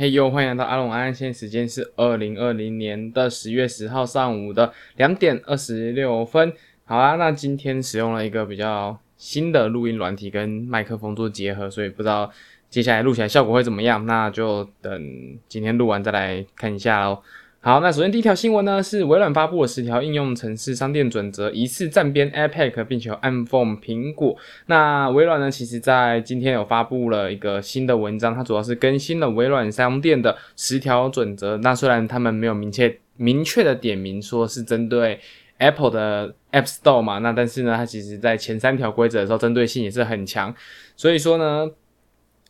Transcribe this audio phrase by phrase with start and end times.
[0.00, 6.52] 嘿呦，欢迎来到阿龙安，现在时间是二零二零年的十月十号上午的两点二十六分。
[6.84, 12.30] 好啊，那今天使用了一个比较新的录音软体跟麦克风做结合，所以不知道
[12.70, 17.20] 接下来录起来效果会怎么样，那就等今天录完再来看一下喽。
[17.68, 24.34] 好，那首先第一条新闻呢，是微软发布了十条应用程式商店准则，疑似站边 APEC，并且有暗讽苹果。
[24.64, 31.58] 那微软呢，其实在今天有发布了一个新的文章，它主要是更新了微软商店的十条准则。
[31.58, 35.20] 那虽然他们没有明确明确的点名说是针对
[35.58, 40.54] Apple 的 App Store 嘛，那但是呢，它其实在前三条规则的时候针对性也是很强。
[40.96, 41.70] 所以说呢，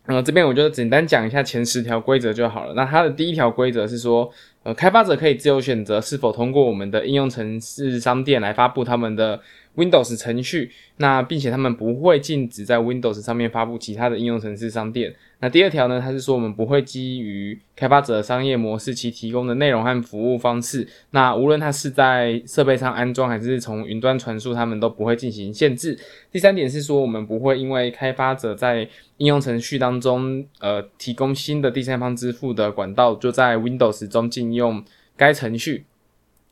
[0.07, 2.75] 呃，这边我就简单讲一下前十条规则就好了。
[2.75, 4.33] 那它的第一条规则是说。
[4.69, 9.41] 呃，开发者可以自由选择是否通过我们的应用程式商店来发布他们的
[9.77, 15.15] Windows 程序，那并且他们不会禁止在 Windows 上面发布其他的应用程式商店。
[15.41, 25.97] 那第二条呢，它是说我们不会基于开发者商业模式其提供的内容和服务方式，那无论它是在设备上安装还是从云端传输，他们都不会进行限制。
[26.33, 28.81] 第三点是说我们不会因为开发者在
[29.19, 34.83] 应用程序当中呃提供新的第三方支付的管道，就在 Windows 中禁用
[35.17, 35.85] 该程序。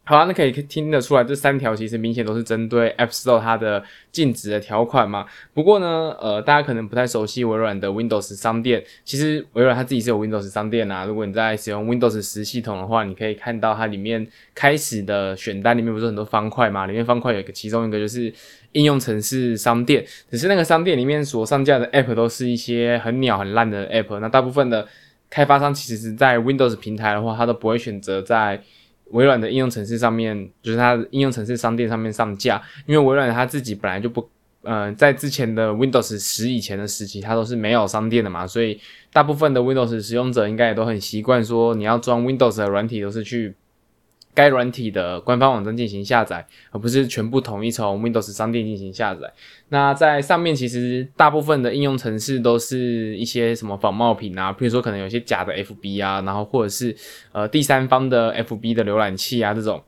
[0.09, 5.27] 好啊，那可以听得出来，这三条其实明显都是针对 App Store 它的禁止的条款嘛。
[5.53, 8.84] 不过呢，呃，大家可能不太熟悉微软的 Windows 商店。
[9.05, 11.05] 其实微软它自己是有 Windows 商店啊。
[11.05, 16.87] 如果你在使用 Windows 十系统的话，你可以看到它里面开始的选单里面不是很多方块嘛？
[16.87, 18.33] 里面方块有一个，其中一个就是
[18.71, 20.07] 应用程式商店。
[20.31, 24.21] 只是那个商店里面所上架的 App 都是一些很鸟很烂的 App。
[24.21, 24.87] 那大部分的
[25.29, 28.62] 开发商其实是在 Windows 平台的话，它都不会选择在
[29.11, 34.29] 微软的应用程式上面，就是它应用程式商店上面上架，因为微软它自己本来就不，
[34.62, 38.81] 呃，在之前的 Windows 十以前的时期，它都是没有商店的嘛，所以
[39.12, 43.55] 大部分的 Windows 使用者应该也都很习惯说，你要装 Windows 的软体都是去。
[44.37, 49.33] 该软体的官方网站进行下载，而不是全部统一从 Windows 商店进行下载。
[49.71, 56.94] 那在上面其实大部分的应用程式都是一些什么仿冒品啊，比如说可能有些假的 FB 啊，然后或者是
[57.33, 59.83] 呃第三方的 FB 的浏览器啊这种。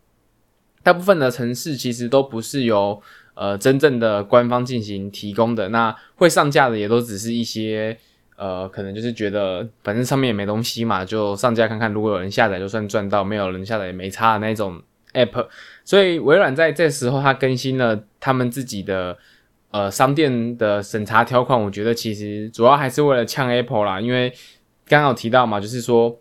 [0.83, 2.99] 大部分的程式其实都不是由
[3.35, 7.99] 呃真正的官方进行提供的，那会上架的也都只是一些。
[8.39, 11.93] 呃，可能就是觉得反正上面也没东西嘛，就上架看看。
[11.93, 14.81] 如果有人下载，就算赚到；没有人下载也没差的那种
[15.13, 15.49] App。
[15.85, 19.19] 所以微软在这时候，它更新了他们自己的
[19.73, 21.61] 呃商店的审查条款。
[21.61, 24.33] 我觉得其实主要还是为了呛 Apple 啦，因为
[24.87, 26.17] 刚刚有提到嘛，就是说，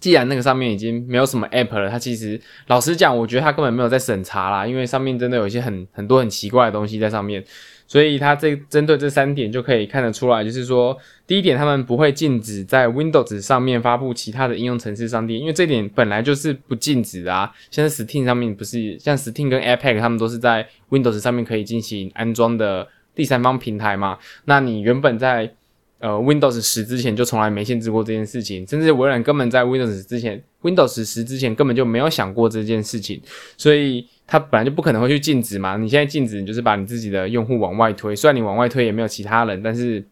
[0.00, 7.44] 既然那个上面已经没有什么 App 了，它其实老实讲，我觉得它根本没有在审查啦，因为上面真的有一些很很多很奇怪的东西在上面。
[7.88, 17.48] 所以它这针对这三点就可以看得出来，就是说，第一点，他们不会禁止在 Windows 上面发布其他的应用程式商店，因为这点本来就是不禁止的啊。
[17.70, 24.18] 像 Steam 上面不是，像 Steam 跟 APEC 他们都是在 Windows 上面可以进行安装的第三方平台嘛。
[24.46, 25.52] 那你原本在
[25.98, 33.20] 呃 Windows 十之前就从来没限制过这件事情，甚至微软根本在 Windows 之前，Windows 十之前根本就没有想过这件事情，
[33.56, 34.06] 所以。
[34.28, 38.16] 它本来就不可能会去禁止嘛，你现在禁止，你就是把你自己的用户往外推。
[38.16, 40.04] 虽然你往外推也没有其他人，但是，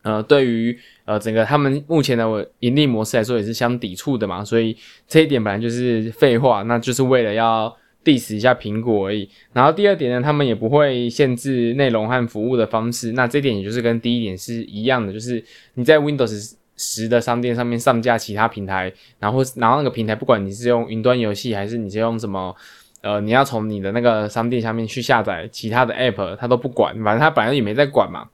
[0.00, 4.42] 呃，对于呃整个他们目前的盈利模式来说也是相抵触的嘛。
[4.42, 4.74] 所以
[5.06, 7.76] 这一点本来就是废话，那就是为了要
[8.08, 9.28] diss 一下苹果而已。
[9.52, 13.12] 然后第二点呢，他们也不会限制内容和服务的方式。
[13.12, 22.54] 那这点也就是跟第一点是一样的，就是你在 Windows 十的商店上面上架其他平台，然后然后那个平台不管你是用云端游戏还是你是用什么。
[23.00, 28.28] 呃，你要从你的那个商店下面去下载其他的 App，他都不管，反正他本来也没在管嘛。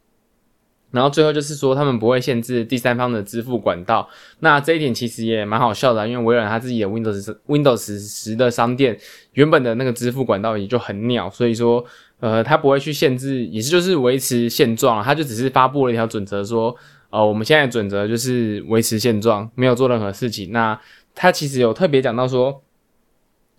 [0.94, 4.08] 然后最后就是说，他们不会限制第三方的支付管道。
[4.38, 8.96] 那这一点其实也蛮好笑的，因为微软他自己的 Windows Windows 十的商店
[9.32, 11.84] 原本的那个支付管道也就很鸟，所以说，
[12.20, 16.74] 呃，他不会去限制，也是就是维持现状，他就只是发布了一条准则，说，
[17.10, 20.52] 呃，我们现在准则就是维持现状，没有做任何事情。
[20.52, 20.80] 那
[21.14, 22.63] 他其实有特别讲到说。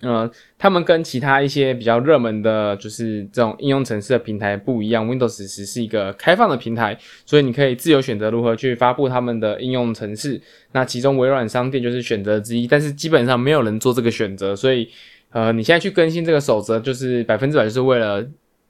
[0.02, 6.96] 呃，他们跟其他一些比较热门的，就是这种应用程式的平台不一样，Windows 十是一个开放的平台，
[7.26, 10.40] 所以你可以自由选择如何去发布他们的应用程式。
[10.74, 14.90] 那其中微软商店就是选择之一，但是基本上没有人做这个选择，所以
[15.32, 18.24] 呃，你现在去更新这个守则，就是百分之百就是为了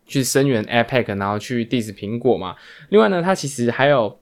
[0.05, 2.55] 去声援 APEC，然后去 diss 苹果嘛。
[2.89, 4.19] 另外呢，它其实还有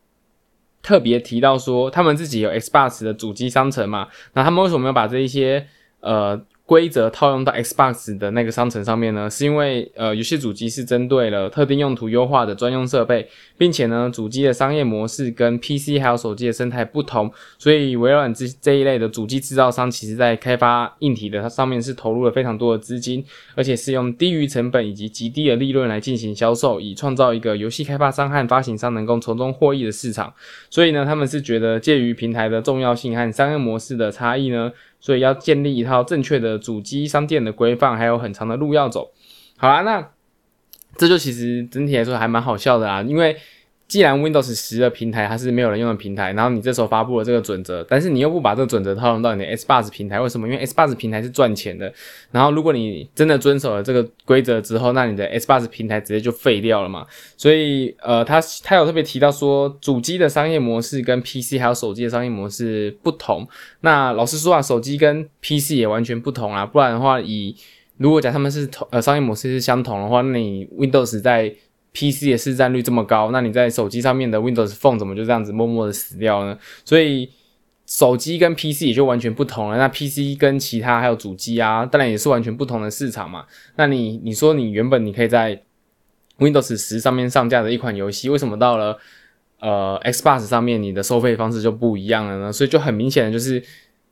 [0.81, 5.67] 特别提到说，他们自己有 Xbox 的主机商城嘛，那他们为什么要把这一些
[5.99, 6.41] 呃？
[6.65, 9.30] 规则套用到 Xbox 的那个商城上面呢？
[9.30, 13.27] 是因为呃，游戏主机是针对了特定用途优化的专用设备，
[13.57, 23.24] 并且呢，主机的商业模式跟 PC 还有手机的生态不同，所以微软这这一类的主机制造商，其实在开发硬体的它上面是投入了非常多的资金，
[23.56, 30.33] 而且是用低于成本以及极低的利润来进行销售，以创造一个游戏开发商和发行商能够从中获益的市场。
[30.69, 34.71] 所以呢，他们是觉得介于平台的重要性和商业模式的差异呢。
[35.03, 39.11] 所以要建立一套正确的主机商店的规范，还有很长的路要走。
[39.57, 40.09] 好啦，那
[40.97, 43.38] 这就其实整体来说还蛮好笑的啊，因为。
[43.94, 50.48] 既然 Windows 十的平台它是没有人用的平台，然后你这时候发布了这个准则，但是你又不把这个准则套用到你的 Xbox 平台，为什么？
[50.48, 51.94] 因为 Xbox 平台是赚钱的。
[52.31, 57.06] 然后如果你真的遵守了这个规则之后，那你的 Xbox 平台直接就废掉了嘛。
[57.38, 63.48] 所以呃，他他有特别提到说，主机的商业模式跟 PC 还有手机的商业模式不同。
[63.81, 66.66] 那老实说啊，手机跟 PC 也完全不同啊。
[66.66, 67.56] 不然的话，以
[67.98, 71.54] 如果讲他们是同呃商业模式是相同的话，那你 Windows 在
[71.94, 76.57] PC 的市占率这么高，那你在手机上面的 Windows Phone 怎么就这样子默默的死掉呢？
[76.84, 77.30] 所以
[77.86, 79.78] 手机跟 PC 也就完全不同了。
[79.78, 83.45] 那 PC 跟其他还有主机啊，当然也是完全不同的市场嘛。
[83.75, 85.62] 那你你说你原本你可以在
[86.40, 88.98] Windows 十上面上架的一款游戏，为什么到了
[89.60, 92.51] 呃 Xbox 上面你的收费方式就不一样了呢？
[92.51, 93.62] 所以就很明显的就是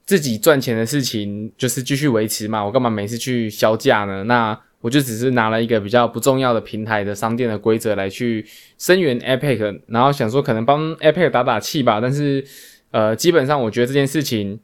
[0.06, 4.24] 自己赚钱的事情就是继续维持嘛，我干嘛每次去削价呢？
[4.26, 8.44] 那我就只是拿了一个比较不重要的平台的商店的规则来去
[8.80, 12.02] 声援 Epic，然后想说可能帮 Epic 打打气吧。
[12.02, 12.44] 但是，
[12.90, 14.60] 呃，基本上我觉得这件事情，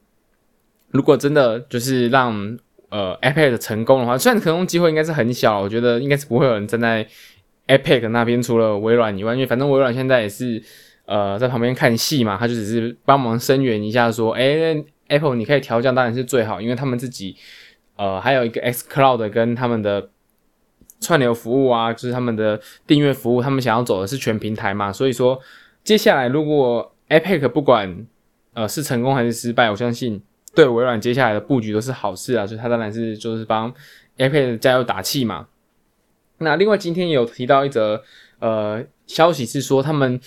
[0.90, 7.06] 如果真的就是让呃 Epic 成功的话，虽然成功机会应该是很小，我觉得应该是不会有人站在
[7.68, 10.60] Epic 那边，除了微软以外，因为反正微软现在也是
[11.06, 17.36] 呃在旁边看戏嘛，他就只是帮忙声援一下，说，诶 Apple 你可以调降，当然是最好，因为他们自己。
[17.98, 20.08] 呃，还有一个 xCloud 跟他们的
[21.00, 25.38] 串流服务啊，就是他们的订阅服务，他们想要走的是全平台嘛，所以说
[25.82, 28.06] 接下来如果 Epic 不管
[28.54, 30.22] 呃是成功还是失败，我相信
[30.54, 33.74] 对微软接下来的布局都是好事啊，所以他当然是就是帮
[34.16, 35.48] Epic 加油打气嘛。
[36.38, 38.02] 那另外今天有提到一则
[38.38, 40.20] 呃消息是说他们。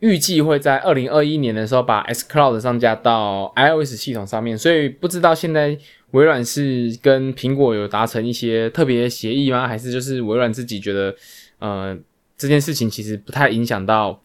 [0.00, 5.76] 预计会在二零二一年的时候把 S Cloud 上架到 iOS 系统上面，所以不知道现在
[6.12, 9.68] 微软是跟苹果有达成一些特别协议吗？
[9.68, 11.14] 还是就是微软自己觉得，
[11.58, 11.96] 呃，
[12.34, 14.22] 这件事情其实不太影响到，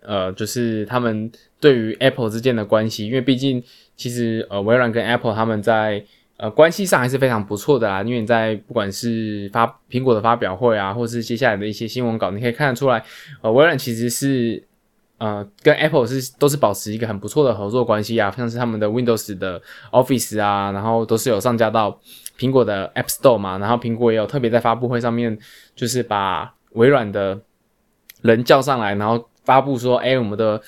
[0.00, 1.30] 呃，就是他们
[1.60, 3.62] 对于 Apple 之间的关系，因为毕竟
[3.96, 6.04] 其实呃微软跟 Apple 他们在
[6.38, 8.02] 呃关系上还是非常不错的啦。
[8.02, 13.04] 因为你在不管是发苹果的发表会啊，或是接下来的一些新闻稿，你可以看得出来，
[13.42, 14.60] 呃，微软其实是。
[15.22, 21.96] 呃，跟 Apple 是都是保持一个很不错的合作关系啊，像是他们的 Windows 的 Office 啊，然后都是有上架到
[22.36, 25.38] 苹果的 App Store 嘛，然后苹果也有特别在发布会上面，
[25.76, 27.38] 就是把微软的
[28.22, 30.60] 人叫上来，然后发布说，哎，我们的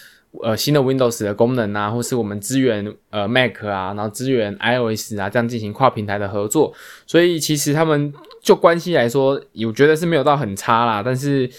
[0.45, 6.73] 呃新的 Windows 的功能啊，或是我们支援呃 Mac 啊，然后支援 iOS 啊，这样进行跨平台的合作，
[7.09, 9.33] 所以其实他们就关系来说，
[9.67, 11.51] 我觉得是没有到很差啦，但是。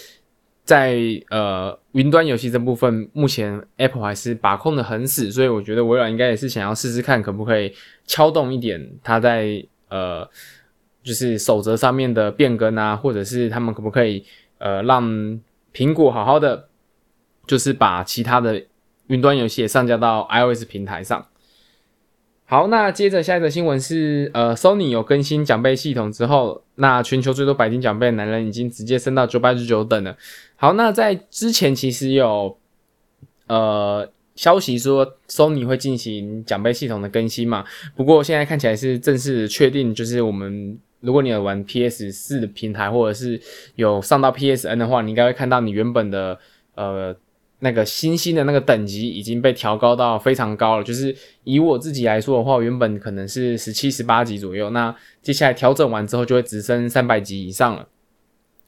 [0.66, 0.98] 在
[1.30, 7.72] 呃云端游戏这部分，目前 Apple 还是把控的很死，所以我觉得微软应该也是想要试试看，可不可以
[8.04, 10.28] 敲动一点它在呃
[11.04, 14.24] 就是守则上面的变更啊，或者是他们可不可以
[14.58, 15.04] 呃让
[15.72, 16.68] 苹果好好的
[17.46, 18.60] 就是把其他的
[19.06, 21.24] 云端游戏也上架到 iOS 平台上。
[22.48, 30.16] 好，那接着下一则新闻是，呃，Sony 有更新奖杯系统之后，那全球最多白金奖杯的男人已经直接升到九百九十九等了。
[30.54, 32.56] 好，那在之前其实有
[33.48, 37.64] 呃消息说 Sony 会进行奖杯系统的更新嘛，
[37.96, 43.40] 不过现在看起来是正式确定，就是我们如果你有玩 PS 四的平台，或者是
[43.74, 46.38] 有上到 PSN 的话，你应该会看到你原本的
[46.76, 47.16] 呃。
[47.60, 57.86] 那个星星的那个等级已经被调高到非常高了，就是以我自己来说的话，原本可能是十七、十八级左右，那接下来调整完之后就会直升三百级以上了，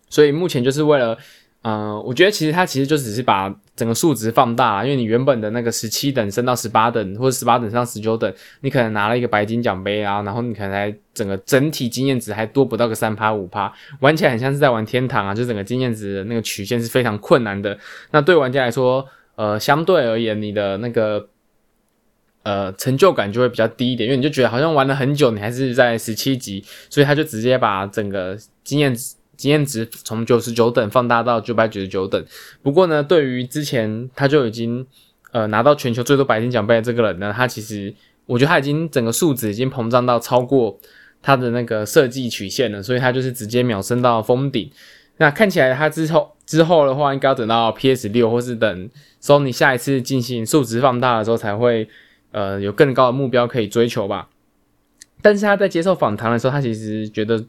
[0.08, 1.18] 所以目前就是为了。
[1.62, 17.76] 嗯、呃，我觉得其实它其实就只是把整个数值放大了，因为你原本的那个十七等升到十八等，或者十八等升到十九等，你可能拿了一个白金奖杯啊，然后你可能还整个整体经验值还多不到个三趴五趴，玩起来很像是在玩天堂啊，就整个经验值的那个曲线是非常困难的。
[18.12, 21.28] 那对玩家来说，呃，相对而言，你的那个
[22.44, 29.17] 呃成就感就会比较低一点，因为你就觉得好像玩了很久，你还是在十七级，所以他就直接把整个经验值。
[29.38, 32.22] 经验值从九十九等放大到九百九十九等。
[32.62, 34.86] 不过呢，对于之前他就已经
[35.30, 37.94] 呃拿到全球最多白金奖杯的这个人呢，他其实
[38.26, 40.78] 我觉得他已经整个数值已经膨胀到超过
[41.22, 44.70] 他的那个设计曲线了，所以他就是直接秒升到封顶。
[45.16, 48.90] 那看起来他之后之后的话，应该要等到 PS 六，或是等
[49.22, 51.88] Sony 下一次进行数值放大的时候，才会
[52.32, 54.28] 呃有更高的目标可以追求吧。
[55.20, 57.44] 但是他在接受访谈的时候，他其实觉得，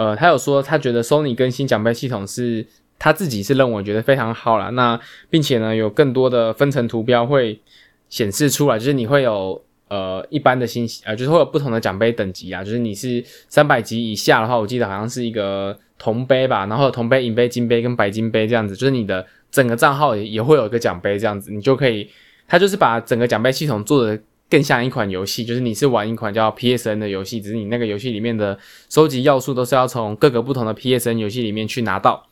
[0.00, 2.66] 呃，他有说他觉得 Sony 更新奖杯系统是
[2.98, 4.70] 他自己是认为觉得非常好啦。
[4.70, 7.60] 那并且呢，有更多的分层图标会
[8.08, 22.08] 显示出来，就是你会有呃一般的信息，呃，就是会有不同的奖杯等级啊，就是你是三百级以下的话，我记得好像是一个铜杯吧，然后铜杯、银杯、金杯跟白金杯这样子，就是你的整个账号也也会有一个奖杯这样子，你就可以，
[22.48, 24.18] 他就是把整个奖杯系统做的。
[24.50, 32.26] 更像一款游戏，就是你是玩一款叫 PSN 的游戏，只是你那个游戏里面的收集要素都是要从各个不同的 PSN 游戏里面去拿到，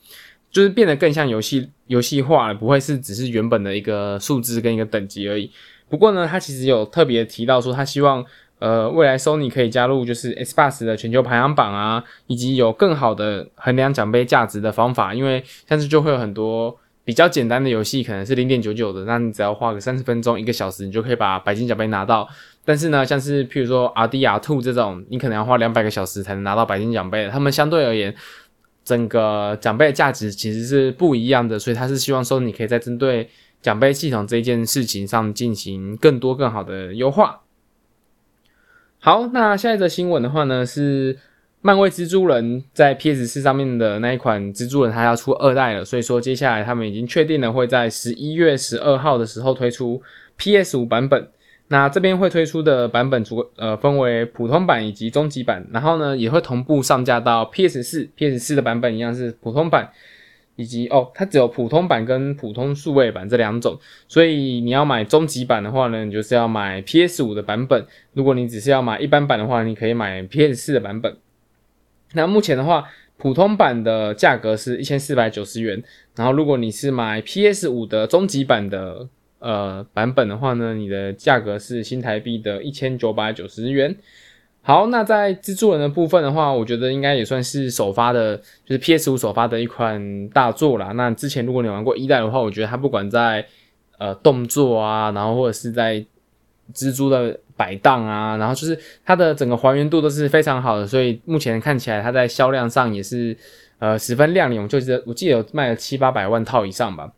[0.51, 5.49] 就是变得更像游戏游戏化了，不会是只是原本的一个数字跟一个等级而已。
[5.89, 8.25] 不过呢，他其实有特别提到说，他希望
[8.59, 16.77] 呃未来 Sony 可以加入就是 Xbox 的全球排行榜啊，以及有更好的衡量奖杯价值的方法，因为像是就会有很多。
[17.09, 22.29] 比较简单的游戏可能是零点九九的，那你只要花个三十分钟、一个小时，你就可以把白金奖杯拿到。
[22.67, 27.27] 但是呢，像是譬如说 RD R2 这种，你可能要花两百个小时才能拿到白金奖杯。
[27.31, 28.15] 他们相对而言，
[28.85, 33.31] 整个奖杯的价值其实是不一样的，所以他是希望说你可以在针对
[33.63, 37.41] 奖杯系统这件事情上进行更多更好的优化。
[38.99, 41.17] 好，那下一则新闻的话呢是。
[41.61, 50.01] 漫威蜘蛛人在 PS 四上面的那一款蜘蛛人，它要出二代了，所以说接下来他们已经确定了会在十一月十二号的时候推出
[50.37, 51.29] PS 五版本。
[51.71, 59.91] 那这边会推出的版本主呃分为普通版以及终极版，然后呢也会同步上架到 PS 四，PS 四的版本一样是普通版，
[60.57, 67.83] 以及哦它只有普通版跟普通数位版这两种，所以你要买终极版的话呢，你就是要买 PS 五的版本；
[68.15, 71.15] 如果你只是要买一般版的话，你可以买 PS 四的版本。
[72.13, 72.85] 那目前的话，
[73.17, 75.83] 普通版的价格是一千四百九十元，
[76.17, 79.09] 然后如果你是买 PS 五的终极版的
[79.41, 83.97] 呃版本的话呢，你的价格是新台币的一千九百九十元。
[84.63, 88.37] 好，那在蜘蛛人的部分的话，我觉得应该也算是首发的，
[88.67, 90.89] 就是 PS 五首发的一款大作啦。
[90.93, 93.47] 那之前如果你玩过一代的话，我觉得它不管在
[93.99, 96.05] 呃动作啊，然后或者是在
[96.75, 103.37] 蜘蛛的摆荡啊，然后就是它的整个还原度都是非常好的，所以目前看起来它在销量上也是
[103.81, 104.63] 呃十分亮眼。
[104.63, 107.11] 我就记得我记得有卖了七八百万套以上吧。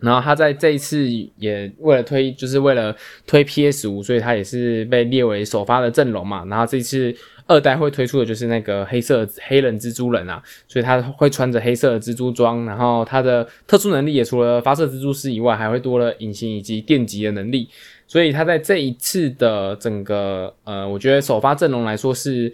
[0.00, 1.08] 然后他在这一次
[1.38, 2.94] 也为了推，就是为了
[3.26, 6.44] 推 PS 五，所以他也是被列为首发的阵容嘛。
[6.46, 7.14] 然后这次
[7.46, 17.68] 二代会推出的就是那个黑色黑人蜘蛛人啊，所以他会穿着黑色的蜘蛛装，然后他的特殊能力也除了发射蜘蛛丝以外，还会多了隐形以及电击的能力。
[18.06, 22.52] 所以他在这一次的整个呃，我觉得首发阵容来说是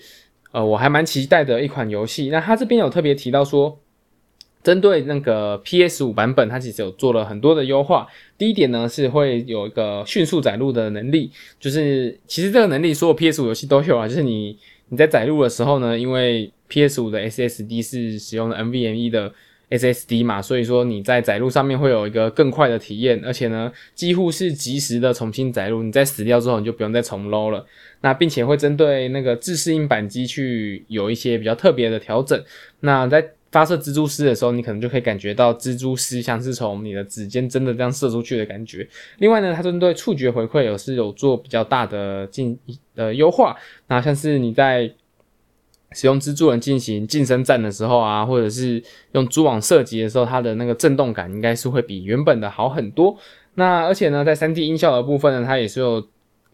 [0.52, 2.28] 呃，我还蛮期待的一款游戏。
[2.28, 3.76] 那他这边有特别提到说，
[4.62, 8.06] 针对那个 PS 五版本，它其实有做了很多的优化。
[8.36, 19.32] 第一点呢，是会有一个迅速载入的能力，就是其实这个能力所有 PS 五游戏都有啊，就是你你在载入的时候呢，因为 PS 五的 SSD 是使用的 NVMe 的。
[19.70, 25.84] SSD 嘛，所以说你在载入上面会有一个更快的体验，而且呢，几乎是即时的重新载入。
[25.84, 27.64] 你在死掉之后，你就不用再重 load 了。
[28.00, 32.42] 那并且会针对那个自适应板机去有一些比较特别的调整。
[32.80, 38.88] 那在发射蜘蛛丝的时候，你可能就可以感觉到蜘蛛丝像是从你的指尖真的这样射出去的感觉。
[39.18, 42.58] 另外呢，它针对触觉回馈有是有做比较大的进
[42.94, 43.56] 呃优化。
[43.88, 44.90] 那像是你在
[45.92, 48.80] 使用蜘蛛人进行近身战的时候啊，或者是
[49.12, 53.16] 用蛛网射击的时候，它的那个震动感应该是会比原本的好很多。
[53.54, 56.06] 那而且呢，在 3D 音效的部分呢，它也是有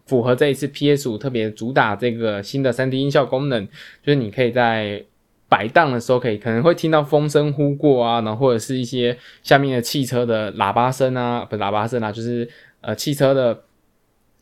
[0.07, 3.67] 符合这一次 PS5 特别主打这个新的 3D 音效功能，
[4.01, 5.05] 就是你可以在
[5.49, 12.49] 摆荡的时候，可以可能会听到风声呼过啊，然后或者是一些下面的汽车的喇叭声啊，不喇叭声啊，就是
[12.81, 13.63] 呃汽车的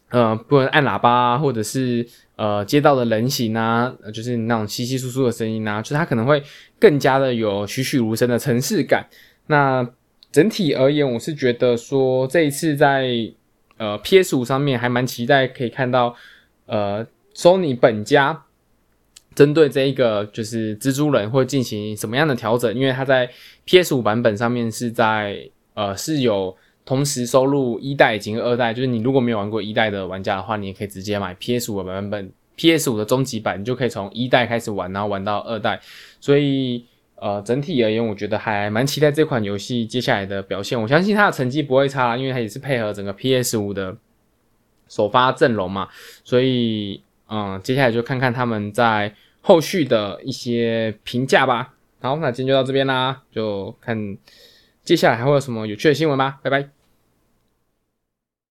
[0.10, 2.08] 呃不能按喇叭啊，或者是。
[2.38, 6.44] 呃，街道的人行啊，就是那种稀稀疏疏的声音啊，就是它可能会
[6.78, 9.08] 更加的有栩栩如生的城市感。
[9.48, 9.88] 那
[10.34, 13.08] 整体而言，我是觉得说这一次在
[13.78, 16.14] 呃 PS 五上面还蛮期待可以看到
[16.66, 18.44] 呃 Sony 本家
[19.36, 23.30] 针对这一个就是蜘蛛人会进行什么样的调整，因为它在
[23.66, 26.56] PS 五版本上面是在呃是有。
[26.88, 35.82] 同时收录一代以及二代，就是你如果没有玩过一代的玩家的话，你也可以直接买 PS 五的版本，PS 五的终极版，你就可以从一代开始玩，然后玩到二代。
[36.22, 40.80] 所以，呃，整体而言，我觉得还蛮期待这款游戏接下来的表现。
[40.80, 43.98] 我相信它的成绩不会差，因为它也是配合整个 PS 五的
[44.88, 45.88] 首发阵容嘛，
[46.24, 49.12] 所以嗯，接下来就看看他们在
[49.48, 51.76] 后续的一些评价吧。
[52.02, 54.18] 好，那今天就到这边啦，就看
[54.84, 56.85] 接下来还会有什么有趣的新闻吧，拜拜。